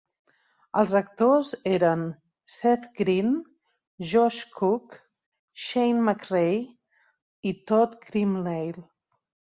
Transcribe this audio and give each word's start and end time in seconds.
Els 0.81 0.93
actors 0.99 1.49
eren 1.71 2.05
Seth 2.53 2.87
Green, 3.01 3.29
Josh 4.13 4.39
Cooke, 4.57 4.99
Shane 5.67 6.03
McRae 6.09 6.59
i 7.51 7.53
Todd 7.73 7.99
Grinnell. 8.09 8.85